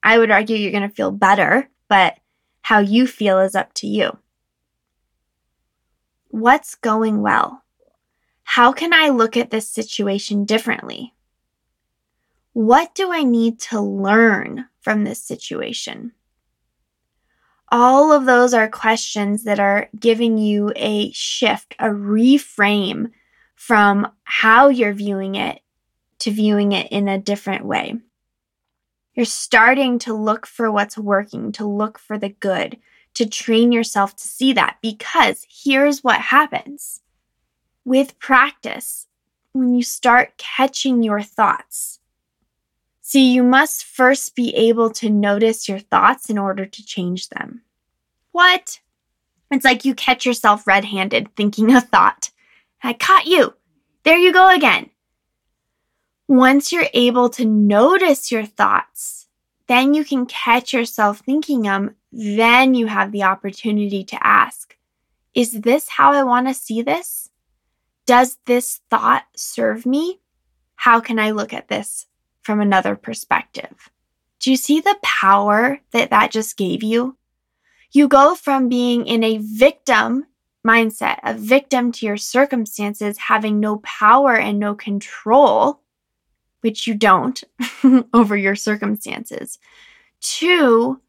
I 0.01 0.17
would 0.17 0.31
argue 0.31 0.55
you're 0.55 0.71
going 0.71 0.87
to 0.87 0.95
feel 0.95 1.11
better, 1.11 1.69
but 1.89 2.17
how 2.61 2.79
you 2.79 3.05
feel 3.05 3.39
is 3.39 3.55
up 3.55 3.73
to 3.73 3.87
you. 3.87 4.17
What's 6.29 6.75
going 6.75 7.21
well? 7.21 7.65
How 8.43 8.71
can 8.71 8.93
I 8.93 9.09
look 9.09 9.35
at 9.35 9.49
this 9.49 9.69
situation 9.69 10.45
differently? 10.45 11.13
What 12.53 12.95
do 12.95 13.11
I 13.11 13.23
need 13.23 13.59
to 13.59 13.81
learn 13.81 14.69
from 14.79 15.03
this 15.03 15.21
situation? 15.21 16.13
All 17.71 18.11
of 18.11 18.25
those 18.25 18.53
are 18.53 18.67
questions 18.67 19.43
that 19.43 19.59
are 19.59 19.89
giving 19.99 20.38
you 20.38 20.71
a 20.75 21.11
shift, 21.11 21.75
a 21.77 21.88
reframe 21.88 23.11
from 23.55 24.11
how 24.23 24.69
you're 24.69 24.93
viewing 24.93 25.35
it 25.35 25.61
to 26.19 26.31
viewing 26.31 26.71
it 26.71 26.91
in 26.91 27.07
a 27.07 27.19
different 27.19 27.65
way. 27.65 27.95
You're 29.13 29.25
starting 29.25 29.99
to 29.99 30.13
look 30.13 30.45
for 30.45 30.71
what's 30.71 30.97
working, 30.97 31.51
to 31.53 31.65
look 31.65 31.99
for 31.99 32.17
the 32.17 32.29
good, 32.29 32.77
to 33.15 33.27
train 33.27 33.71
yourself 33.71 34.15
to 34.15 34.27
see 34.27 34.53
that 34.53 34.77
because 34.81 35.45
here's 35.49 36.03
what 36.03 36.21
happens 36.21 37.01
with 37.85 38.17
practice 38.19 39.07
when 39.51 39.73
you 39.75 39.83
start 39.83 40.38
catching 40.38 41.03
your 41.03 41.21
thoughts. 41.21 41.98
See, 43.09 43.31
you 43.31 43.41
must 43.41 43.85
first 43.85 44.35
be 44.35 44.53
able 44.55 44.91
to 44.91 45.09
notice 45.09 45.67
your 45.67 45.79
thoughts 45.79 46.29
in 46.29 46.37
order 46.37 46.67
to 46.67 46.85
change 46.85 47.29
them. 47.29 47.63
What? 48.33 48.81
It's 49.49 49.65
like 49.65 49.83
you 49.83 49.95
catch 49.95 50.27
yourself 50.27 50.67
red 50.67 50.85
handed 50.85 51.35
thinking 51.35 51.73
a 51.73 51.81
thought. 51.81 52.29
I 52.83 52.93
caught 52.93 53.25
you. 53.25 53.55
There 54.03 54.19
you 54.19 54.31
go 54.31 54.53
again. 54.53 54.91
Once 56.27 56.71
you're 56.71 56.85
able 56.93 57.29
to 57.29 57.45
notice 57.45 58.31
your 58.31 58.45
thoughts, 58.45 59.27
then 59.65 59.95
you 59.95 60.05
can 60.05 60.27
catch 60.27 60.71
yourself 60.71 61.17
thinking 61.21 61.63
them. 61.63 61.95
Then 62.11 62.75
you 62.75 62.85
have 62.85 63.11
the 63.11 63.23
opportunity 63.23 64.03
to 64.03 64.23
ask, 64.23 64.77
is 65.33 65.61
this 65.61 65.89
how 65.89 66.11
I 66.11 66.21
want 66.21 66.47
to 66.47 66.53
see 66.53 66.83
this? 66.83 67.31
Does 68.05 68.37
this 68.45 68.81
thought 68.91 69.25
serve 69.35 69.87
me? 69.87 70.19
How 70.75 70.99
can 70.99 71.17
I 71.17 71.31
look 71.31 71.53
at 71.53 71.69
this 71.69 72.05
from 72.49 72.61
another 72.61 72.95
perspective? 72.95 73.91
Do 74.39 74.49
you 74.49 74.57
see 74.57 74.81
the 74.81 74.97
power 75.03 75.79
that 75.91 76.09
that 76.09 76.31
just 76.31 76.57
gave 76.57 76.81
you? 76.81 77.15
You 77.91 78.07
go 78.07 78.33
from 78.33 78.69
being 78.69 79.05
in 79.05 79.23
a 79.23 79.37
victim 79.37 80.25
mindset, 80.65 81.19
a 81.23 81.35
victim 81.35 81.91
to 81.91 82.07
your 82.07 82.17
circumstances, 82.17 83.19
having 83.19 83.59
no 83.59 83.77
power 83.83 84.35
and 84.35 84.57
no 84.57 84.73
control, 84.73 85.81
which 86.61 86.87
you 86.87 86.95
don't 86.95 87.43
over 88.15 88.35
your 88.35 88.55
circumstances, 88.55 89.59
to 90.21 90.99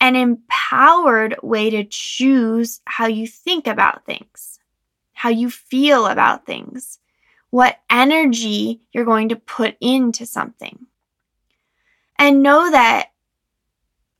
an 0.00 0.16
empowered 0.16 1.36
way 1.42 1.68
to 1.68 1.84
choose 1.84 2.80
how 2.86 3.04
you 3.04 3.26
think 3.26 3.66
about 3.66 4.06
things, 4.06 4.58
how 5.12 5.28
you 5.28 5.50
feel 5.50 6.06
about 6.06 6.46
things, 6.46 6.98
what 7.50 7.78
energy 7.90 8.80
you're 8.92 9.04
going 9.04 9.30
to 9.30 9.36
put 9.36 9.76
into 9.80 10.26
something. 10.26 10.86
And 12.18 12.42
know 12.42 12.70
that 12.70 13.10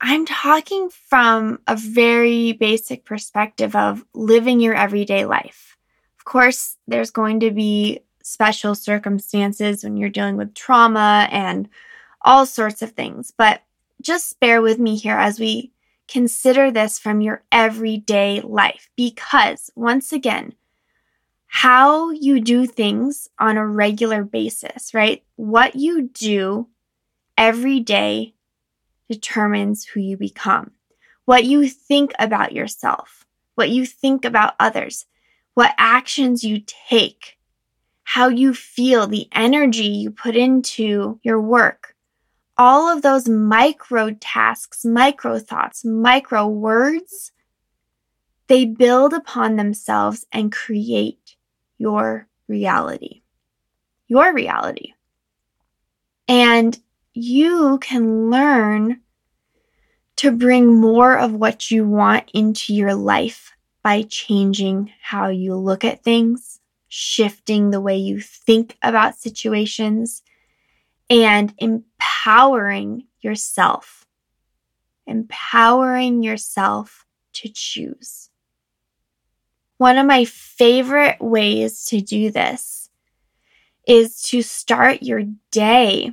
I'm 0.00 0.24
talking 0.26 0.90
from 0.90 1.58
a 1.66 1.76
very 1.76 2.52
basic 2.52 3.04
perspective 3.04 3.74
of 3.74 4.04
living 4.14 4.60
your 4.60 4.74
everyday 4.74 5.24
life. 5.24 5.76
Of 6.18 6.24
course, 6.24 6.76
there's 6.86 7.10
going 7.10 7.40
to 7.40 7.50
be 7.50 8.00
special 8.22 8.74
circumstances 8.74 9.82
when 9.82 9.96
you're 9.96 10.10
dealing 10.10 10.36
with 10.36 10.54
trauma 10.54 11.28
and 11.32 11.68
all 12.22 12.46
sorts 12.46 12.82
of 12.82 12.92
things, 12.92 13.32
but 13.36 13.62
just 14.00 14.38
bear 14.38 14.62
with 14.62 14.78
me 14.78 14.96
here 14.96 15.16
as 15.16 15.40
we 15.40 15.72
consider 16.06 16.70
this 16.70 16.98
from 16.98 17.20
your 17.20 17.42
everyday 17.50 18.40
life 18.40 18.90
because, 18.96 19.70
once 19.74 20.12
again, 20.12 20.54
how 21.48 22.10
you 22.10 22.40
do 22.40 22.66
things 22.66 23.28
on 23.38 23.56
a 23.56 23.66
regular 23.66 24.22
basis, 24.22 24.94
right? 24.94 25.24
What 25.36 25.74
you 25.74 26.08
do 26.08 26.68
every 27.36 27.80
day 27.80 28.34
determines 29.08 29.84
who 29.84 30.00
you 30.00 30.16
become. 30.16 30.72
What 31.24 31.44
you 31.44 31.68
think 31.68 32.12
about 32.18 32.52
yourself, 32.52 33.26
what 33.54 33.70
you 33.70 33.86
think 33.86 34.24
about 34.24 34.54
others, 34.60 35.06
what 35.54 35.74
actions 35.78 36.44
you 36.44 36.62
take, 36.66 37.38
how 38.04 38.28
you 38.28 38.54
feel, 38.54 39.06
the 39.06 39.28
energy 39.32 39.88
you 39.88 40.10
put 40.10 40.36
into 40.36 41.18
your 41.22 41.40
work. 41.40 41.94
All 42.56 42.88
of 42.88 43.02
those 43.02 43.28
micro 43.28 44.10
tasks, 44.20 44.84
micro 44.84 45.38
thoughts, 45.38 45.84
micro 45.84 46.46
words, 46.46 47.32
they 48.48 48.64
build 48.64 49.12
upon 49.12 49.56
themselves 49.56 50.26
and 50.32 50.50
create 50.50 51.27
your 51.78 52.28
reality. 52.48 53.22
Your 54.06 54.34
reality. 54.34 54.92
And 56.26 56.78
you 57.14 57.78
can 57.78 58.30
learn 58.30 59.00
to 60.16 60.32
bring 60.32 60.74
more 60.74 61.16
of 61.16 61.32
what 61.32 61.70
you 61.70 61.86
want 61.86 62.30
into 62.34 62.74
your 62.74 62.94
life 62.94 63.52
by 63.82 64.02
changing 64.02 64.92
how 65.00 65.28
you 65.28 65.54
look 65.54 65.84
at 65.84 66.02
things, 66.02 66.60
shifting 66.88 67.70
the 67.70 67.80
way 67.80 67.96
you 67.96 68.20
think 68.20 68.76
about 68.82 69.16
situations, 69.16 70.22
and 71.08 71.54
empowering 71.58 73.06
yourself. 73.20 74.04
Empowering 75.06 76.22
yourself 76.22 77.06
to 77.34 77.48
choose. 77.48 78.27
One 79.78 79.96
of 79.96 80.06
my 80.06 80.24
favorite 80.24 81.20
ways 81.20 81.84
to 81.86 82.00
do 82.00 82.30
this 82.30 82.90
is 83.86 84.20
to 84.22 84.42
start 84.42 85.02
your 85.02 85.22
day 85.52 86.12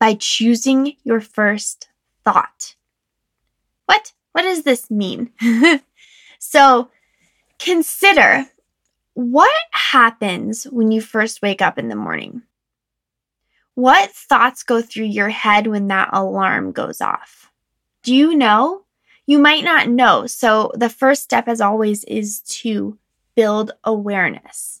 by 0.00 0.14
choosing 0.14 0.96
your 1.04 1.20
first 1.20 1.88
thought. 2.24 2.74
What? 3.86 4.12
What 4.32 4.42
does 4.42 4.64
this 4.64 4.90
mean? 4.90 5.30
so 6.40 6.90
consider 7.60 8.46
what 9.14 9.48
happens 9.70 10.64
when 10.64 10.90
you 10.90 11.00
first 11.00 11.40
wake 11.40 11.62
up 11.62 11.78
in 11.78 11.88
the 11.88 11.94
morning? 11.94 12.42
What 13.74 14.10
thoughts 14.10 14.64
go 14.64 14.82
through 14.82 15.06
your 15.06 15.28
head 15.28 15.68
when 15.68 15.86
that 15.86 16.10
alarm 16.12 16.72
goes 16.72 17.00
off? 17.00 17.52
Do 18.02 18.12
you 18.12 18.34
know? 18.34 18.82
You 19.26 19.38
might 19.38 19.64
not 19.64 19.88
know. 19.88 20.26
So, 20.26 20.70
the 20.74 20.90
first 20.90 21.22
step, 21.22 21.48
as 21.48 21.60
always, 21.60 22.04
is 22.04 22.40
to 22.40 22.98
build 23.34 23.72
awareness. 23.84 24.80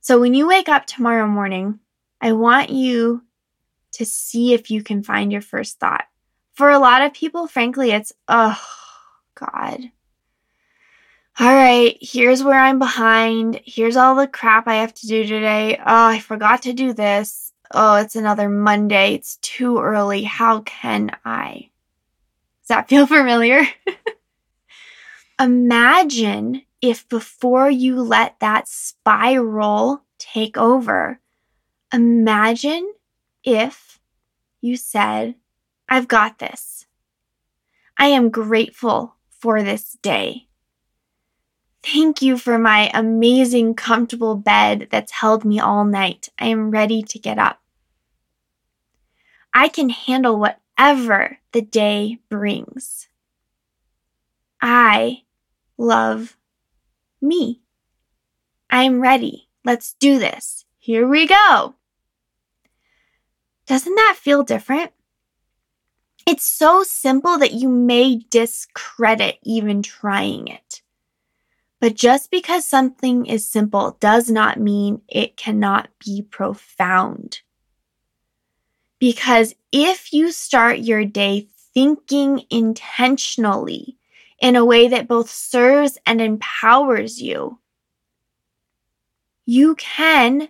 So, 0.00 0.20
when 0.20 0.34
you 0.34 0.48
wake 0.48 0.68
up 0.68 0.86
tomorrow 0.86 1.26
morning, 1.26 1.80
I 2.20 2.32
want 2.32 2.70
you 2.70 3.22
to 3.92 4.04
see 4.04 4.54
if 4.54 4.70
you 4.70 4.82
can 4.82 5.02
find 5.02 5.32
your 5.32 5.40
first 5.40 5.78
thought. 5.78 6.04
For 6.54 6.70
a 6.70 6.78
lot 6.78 7.02
of 7.02 7.14
people, 7.14 7.46
frankly, 7.46 7.90
it's, 7.90 8.12
oh, 8.28 8.60
God. 9.34 9.90
All 11.38 11.54
right, 11.54 11.96
here's 12.00 12.42
where 12.42 12.60
I'm 12.60 12.78
behind. 12.78 13.60
Here's 13.64 13.96
all 13.96 14.14
the 14.14 14.26
crap 14.26 14.68
I 14.68 14.76
have 14.76 14.92
to 14.94 15.06
do 15.06 15.24
today. 15.24 15.76
Oh, 15.78 16.06
I 16.06 16.18
forgot 16.18 16.62
to 16.62 16.72
do 16.72 16.92
this. 16.92 17.52
Oh, 17.72 17.96
it's 17.96 18.16
another 18.16 18.48
Monday. 18.48 19.14
It's 19.14 19.36
too 19.36 19.78
early. 19.78 20.24
How 20.24 20.60
can 20.60 21.16
I? 21.24 21.70
Does 22.62 22.68
that 22.68 22.88
feel 22.90 23.06
familiar? 23.06 23.62
Imagine 25.38 26.62
if 26.82 27.08
before 27.08 27.68
you 27.70 28.00
let 28.00 28.40
that 28.40 28.68
spiral 28.68 30.02
take 30.18 30.56
over, 30.56 31.20
imagine 31.92 32.92
if 33.44 33.98
you 34.60 34.76
said, 34.76 35.34
I've 35.88 36.08
got 36.08 36.38
this. 36.38 36.86
I 37.98 38.06
am 38.06 38.30
grateful 38.30 39.16
for 39.30 39.62
this 39.62 39.96
day. 40.02 40.46
Thank 41.82 42.20
you 42.22 42.36
for 42.36 42.58
my 42.58 42.90
amazing, 42.92 43.74
comfortable 43.74 44.36
bed 44.36 44.88
that's 44.90 45.12
held 45.12 45.44
me 45.44 45.58
all 45.58 45.84
night. 45.84 46.28
I 46.38 46.46
am 46.46 46.70
ready 46.70 47.02
to 47.02 47.18
get 47.18 47.38
up. 47.38 47.60
I 49.52 49.68
can 49.68 49.88
handle 49.88 50.38
whatever 50.38 51.38
the 51.52 51.62
day 51.62 52.18
brings. 52.28 53.08
I 54.62 55.22
love 55.78 56.36
me. 57.20 57.62
I 58.68 58.84
am 58.84 59.00
ready. 59.00 59.48
Let's 59.64 59.94
do 59.94 60.18
this. 60.18 60.64
Here 60.78 61.06
we 61.06 61.26
go. 61.26 61.74
Doesn't 63.66 63.94
that 63.94 64.16
feel 64.18 64.42
different? 64.42 64.92
It's 66.26 66.44
so 66.44 66.82
simple 66.82 67.38
that 67.38 67.52
you 67.52 67.68
may 67.68 68.20
discredit 68.30 69.38
even 69.42 69.82
trying 69.82 70.48
it. 70.48 70.82
But 71.80 71.94
just 71.94 72.30
because 72.30 72.64
something 72.64 73.26
is 73.26 73.46
simple 73.46 73.96
does 74.00 74.30
not 74.30 74.60
mean 74.60 75.02
it 75.08 75.36
cannot 75.36 75.88
be 75.98 76.22
profound. 76.22 77.40
Because 78.98 79.54
if 79.72 80.12
you 80.12 80.30
start 80.30 80.80
your 80.80 81.04
day 81.04 81.48
thinking 81.72 82.42
intentionally 82.50 83.96
in 84.40 84.56
a 84.56 84.64
way 84.64 84.88
that 84.88 85.06
both 85.08 85.30
serves 85.30 85.98
and 86.06 86.20
empowers 86.20 87.20
you, 87.20 87.58
you 89.44 89.74
can 89.74 90.48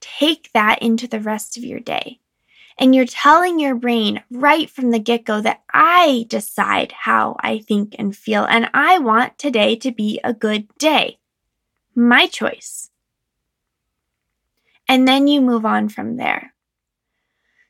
take 0.00 0.50
that 0.52 0.82
into 0.82 1.06
the 1.06 1.20
rest 1.20 1.56
of 1.56 1.64
your 1.64 1.80
day. 1.80 2.20
And 2.78 2.94
you're 2.94 3.06
telling 3.06 3.60
your 3.60 3.74
brain 3.74 4.22
right 4.30 4.68
from 4.68 4.90
the 4.90 4.98
get 4.98 5.24
go 5.24 5.40
that 5.42 5.62
I 5.72 6.24
decide 6.28 6.92
how 6.92 7.36
I 7.40 7.58
think 7.58 7.94
and 7.98 8.16
feel, 8.16 8.44
and 8.44 8.70
I 8.72 8.98
want 8.98 9.38
today 9.38 9.76
to 9.76 9.92
be 9.92 10.18
a 10.24 10.32
good 10.32 10.66
day. 10.78 11.18
My 11.94 12.26
choice. 12.26 12.90
And 14.88 15.06
then 15.06 15.28
you 15.28 15.40
move 15.40 15.66
on 15.66 15.88
from 15.88 16.16
there. 16.16 16.54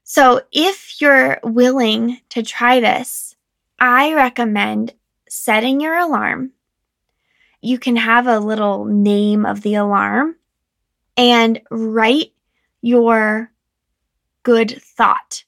So 0.05 0.43
if 0.53 1.01
you're 1.01 1.39
willing 1.43 2.21
to 2.31 2.43
try 2.43 2.81
this, 2.81 3.37
I 3.79 4.15
recommend 4.15 4.95
setting 5.31 5.81
your 5.81 5.97
alarm. 5.97 6.53
You 7.63 7.79
can 7.79 7.97
have 7.97 8.27
a 8.27 8.41
little 8.41 8.85
name 8.85 9.47
of 9.47 9.63
the 9.63 9.75
alarm 9.75 10.37
and 11.17 11.61
write 11.71 12.33
your 12.83 13.53
good 14.43 14.83
thought 14.83 15.45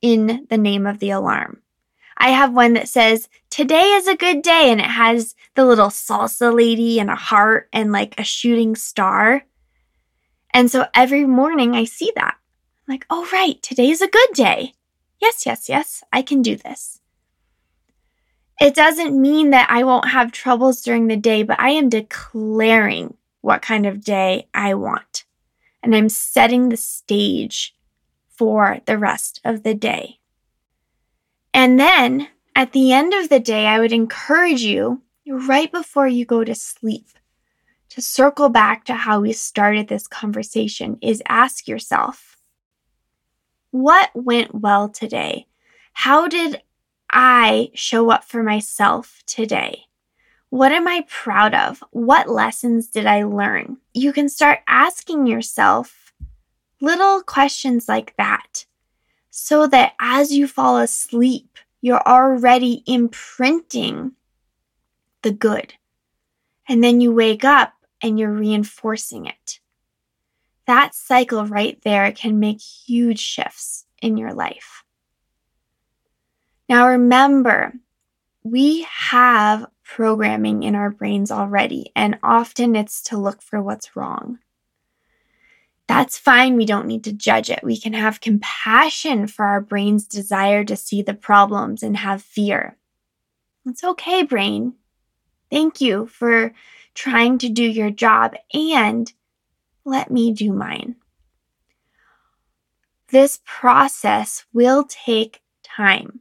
in 0.00 0.46
the 0.48 0.58
name 0.58 0.86
of 0.86 0.98
the 0.98 1.10
alarm. 1.10 1.62
I 2.16 2.30
have 2.30 2.54
one 2.54 2.72
that 2.74 2.88
says, 2.88 3.28
Today 3.50 3.82
is 3.82 4.06
a 4.06 4.16
good 4.16 4.42
day, 4.42 4.70
and 4.70 4.80
it 4.80 4.84
has 4.84 5.34
the 5.54 5.64
little 5.64 5.88
salsa 5.88 6.54
lady 6.54 6.98
and 6.98 7.10
a 7.10 7.16
heart 7.16 7.68
and 7.72 7.92
like 7.92 8.18
a 8.18 8.24
shooting 8.24 8.74
star. 8.74 9.44
And 10.50 10.70
so 10.70 10.86
every 10.94 11.26
morning 11.26 11.74
I 11.74 11.84
see 11.84 12.12
that. 12.16 12.36
I'm 12.86 12.92
like, 12.92 13.06
oh, 13.10 13.28
right, 13.32 13.60
today 13.62 13.90
is 13.90 14.00
a 14.00 14.08
good 14.08 14.30
day. 14.32 14.72
Yes, 15.20 15.44
yes, 15.44 15.68
yes, 15.68 16.02
I 16.12 16.22
can 16.22 16.40
do 16.40 16.56
this. 16.56 17.00
It 18.60 18.74
doesn't 18.74 19.20
mean 19.20 19.50
that 19.50 19.68
I 19.70 19.84
won't 19.84 20.08
have 20.08 20.32
troubles 20.32 20.80
during 20.80 21.08
the 21.08 21.16
day, 21.16 21.42
but 21.42 21.60
I 21.60 21.70
am 21.70 21.88
declaring 21.88 23.16
what 23.42 23.62
kind 23.62 23.86
of 23.86 24.02
day 24.02 24.48
I 24.54 24.74
want. 24.74 25.24
And 25.82 25.94
I'm 25.94 26.08
setting 26.08 26.68
the 26.68 26.76
stage 26.76 27.74
for 28.28 28.80
the 28.86 28.98
rest 28.98 29.40
of 29.44 29.62
the 29.62 29.74
day. 29.74 30.20
And 31.52 31.78
then 31.78 32.28
at 32.54 32.72
the 32.72 32.92
end 32.92 33.14
of 33.14 33.28
the 33.28 33.40
day, 33.40 33.66
I 33.66 33.78
would 33.78 33.92
encourage 33.92 34.62
you 34.62 35.02
right 35.28 35.70
before 35.70 36.08
you 36.08 36.24
go 36.24 36.44
to 36.44 36.54
sleep 36.54 37.08
to 37.90 38.02
circle 38.02 38.48
back 38.48 38.84
to 38.84 38.94
how 38.94 39.20
we 39.20 39.32
started 39.32 39.88
this 39.88 40.06
conversation 40.06 40.98
is 41.00 41.22
ask 41.28 41.68
yourself, 41.68 42.36
what 43.70 44.10
went 44.14 44.54
well 44.54 44.88
today? 44.88 45.46
How 45.92 46.28
did 46.28 46.62
I 47.18 47.70
show 47.72 48.10
up 48.10 48.24
for 48.24 48.42
myself 48.42 49.22
today? 49.26 49.84
What 50.50 50.70
am 50.70 50.86
I 50.86 51.06
proud 51.08 51.54
of? 51.54 51.82
What 51.90 52.28
lessons 52.28 52.88
did 52.88 53.06
I 53.06 53.24
learn? 53.24 53.78
You 53.94 54.12
can 54.12 54.28
start 54.28 54.60
asking 54.68 55.26
yourself 55.26 56.06
Little 56.80 57.22
questions 57.22 57.88
like 57.88 58.14
that, 58.18 58.66
so 59.30 59.66
that 59.66 59.94
as 59.98 60.32
you 60.32 60.46
fall 60.46 60.76
asleep, 60.76 61.58
you're 61.80 62.06
already 62.06 62.82
imprinting 62.86 64.12
the 65.22 65.32
good. 65.32 65.74
And 66.68 66.84
then 66.84 67.00
you 67.00 67.12
wake 67.12 67.44
up 67.44 67.72
and 68.02 68.18
you're 68.18 68.32
reinforcing 68.32 69.24
it. 69.24 69.60
That 70.66 70.94
cycle 70.94 71.46
right 71.46 71.80
there 71.82 72.12
can 72.12 72.38
make 72.38 72.60
huge 72.60 73.20
shifts 73.20 73.86
in 74.02 74.18
your 74.18 74.34
life. 74.34 74.84
Now 76.68 76.88
remember, 76.88 77.74
we 78.42 78.86
have 78.90 79.66
programming 79.84 80.62
in 80.62 80.74
our 80.74 80.90
brains 80.90 81.30
already, 81.30 81.92
and 81.94 82.18
often 82.22 82.74
it's 82.74 83.02
to 83.04 83.16
look 83.16 83.40
for 83.42 83.62
what's 83.62 83.94
wrong. 83.96 84.38
That's 85.86 86.18
fine. 86.18 86.56
We 86.56 86.66
don't 86.66 86.88
need 86.88 87.04
to 87.04 87.12
judge 87.12 87.48
it. 87.48 87.62
We 87.62 87.78
can 87.78 87.92
have 87.92 88.20
compassion 88.20 89.28
for 89.28 89.44
our 89.44 89.60
brain's 89.60 90.06
desire 90.06 90.64
to 90.64 90.74
see 90.74 91.02
the 91.02 91.14
problems 91.14 91.82
and 91.82 91.96
have 91.96 92.22
fear. 92.22 92.76
It's 93.64 93.84
okay, 93.84 94.24
brain. 94.24 94.74
Thank 95.50 95.80
you 95.80 96.06
for 96.06 96.52
trying 96.94 97.38
to 97.38 97.48
do 97.48 97.62
your 97.62 97.90
job 97.90 98.34
and 98.52 99.12
let 99.84 100.10
me 100.10 100.32
do 100.32 100.52
mine. 100.52 100.96
This 103.08 103.38
process 103.44 104.44
will 104.52 104.84
take 104.88 105.42
time, 105.62 106.20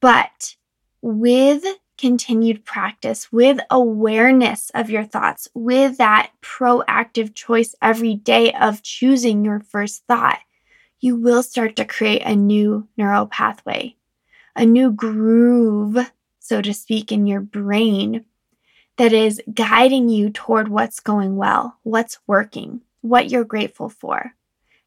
but 0.00 0.56
with 1.02 1.64
continued 1.98 2.64
practice, 2.64 3.30
with 3.30 3.60
awareness 3.70 4.70
of 4.74 4.88
your 4.88 5.04
thoughts, 5.04 5.48
with 5.54 5.98
that 5.98 6.30
proactive 6.42 7.34
choice 7.34 7.74
every 7.82 8.14
day 8.14 8.52
of 8.52 8.82
choosing 8.82 9.44
your 9.44 9.60
first 9.60 10.02
thought, 10.08 10.38
you 10.98 11.16
will 11.16 11.42
start 11.42 11.76
to 11.76 11.84
create 11.84 12.22
a 12.22 12.34
new 12.34 12.88
neural 12.96 13.26
pathway, 13.26 13.96
a 14.56 14.64
new 14.64 14.90
groove, 14.90 16.10
so 16.38 16.62
to 16.62 16.72
speak, 16.72 17.12
in 17.12 17.26
your 17.26 17.40
brain 17.40 18.24
that 18.96 19.12
is 19.12 19.40
guiding 19.52 20.08
you 20.08 20.30
toward 20.30 20.68
what's 20.68 21.00
going 21.00 21.36
well, 21.36 21.78
what's 21.82 22.18
working, 22.26 22.80
what 23.00 23.30
you're 23.30 23.44
grateful 23.44 23.88
for, 23.88 24.34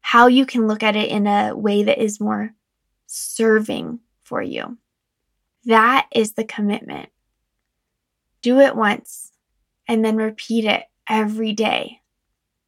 how 0.00 0.26
you 0.26 0.46
can 0.46 0.66
look 0.66 0.82
at 0.82 0.96
it 0.96 1.10
in 1.10 1.26
a 1.26 1.56
way 1.56 1.84
that 1.84 2.02
is 2.02 2.20
more 2.20 2.54
serving 3.06 3.98
for 4.22 4.42
you. 4.42 4.78
That 5.66 6.08
is 6.12 6.32
the 6.32 6.44
commitment. 6.44 7.08
Do 8.42 8.60
it 8.60 8.76
once 8.76 9.32
and 9.88 10.04
then 10.04 10.16
repeat 10.16 10.64
it 10.64 10.84
every 11.08 11.52
day. 11.52 12.00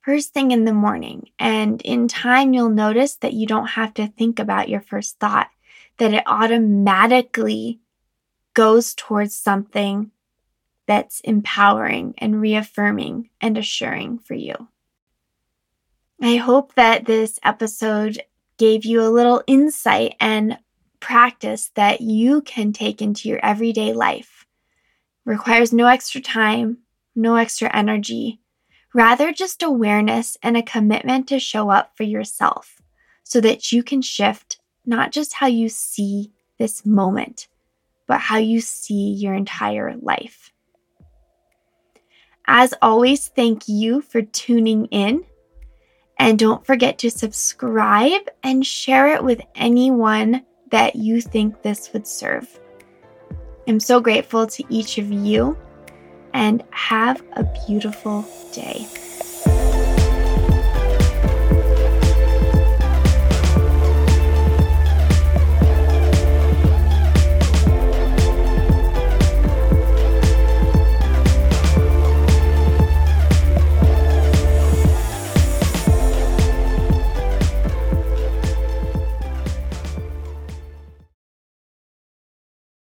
First 0.00 0.32
thing 0.32 0.52
in 0.52 0.64
the 0.64 0.72
morning. 0.72 1.30
And 1.38 1.82
in 1.82 2.08
time, 2.08 2.54
you'll 2.54 2.68
notice 2.68 3.16
that 3.16 3.32
you 3.32 3.46
don't 3.46 3.70
have 3.70 3.92
to 3.94 4.06
think 4.06 4.38
about 4.38 4.68
your 4.68 4.80
first 4.80 5.18
thought, 5.18 5.48
that 5.98 6.14
it 6.14 6.22
automatically 6.26 7.80
goes 8.54 8.94
towards 8.94 9.34
something 9.34 10.10
that's 10.86 11.20
empowering 11.20 12.14
and 12.18 12.40
reaffirming 12.40 13.28
and 13.40 13.58
assuring 13.58 14.18
for 14.18 14.34
you. 14.34 14.68
I 16.22 16.36
hope 16.36 16.74
that 16.76 17.04
this 17.04 17.38
episode 17.42 18.22
gave 18.56 18.84
you 18.84 19.02
a 19.02 19.10
little 19.10 19.42
insight 19.46 20.14
and 20.20 20.58
practice 21.00 21.70
that 21.74 22.00
you 22.00 22.42
can 22.42 22.72
take 22.72 23.02
into 23.02 23.28
your 23.28 23.44
everyday 23.44 23.92
life. 23.92 24.44
requires 25.24 25.72
no 25.72 25.86
extra 25.86 26.20
time, 26.20 26.78
no 27.16 27.34
extra 27.34 27.74
energy, 27.76 28.40
rather 28.94 29.32
just 29.32 29.62
awareness 29.62 30.38
and 30.42 30.56
a 30.56 30.62
commitment 30.62 31.26
to 31.28 31.40
show 31.40 31.68
up 31.68 31.96
for 31.96 32.04
yourself 32.04 32.80
so 33.24 33.40
that 33.40 33.72
you 33.72 33.82
can 33.82 34.00
shift 34.00 34.60
not 34.84 35.10
just 35.10 35.34
how 35.34 35.48
you 35.48 35.68
see 35.68 36.32
this 36.58 36.86
moment, 36.86 37.48
but 38.06 38.20
how 38.20 38.38
you 38.38 38.60
see 38.60 39.12
your 39.12 39.34
entire 39.34 39.96
life. 39.96 40.52
As 42.46 42.72
always, 42.80 43.26
thank 43.26 43.68
you 43.68 44.00
for 44.00 44.22
tuning 44.22 44.86
in. 44.86 45.24
And 46.18 46.38
don't 46.38 46.64
forget 46.64 46.98
to 46.98 47.10
subscribe 47.10 48.22
and 48.42 48.64
share 48.64 49.08
it 49.08 49.22
with 49.22 49.42
anyone 49.54 50.45
that 50.70 50.96
you 50.96 51.20
think 51.20 51.62
this 51.62 51.92
would 51.92 52.06
serve. 52.06 52.60
I'm 53.68 53.80
so 53.80 54.00
grateful 54.00 54.46
to 54.46 54.64
each 54.68 54.98
of 54.98 55.10
you 55.10 55.56
and 56.34 56.62
have 56.70 57.22
a 57.32 57.44
beautiful 57.66 58.24
day. 58.52 58.86